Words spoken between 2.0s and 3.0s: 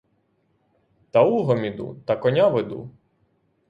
та коня веду.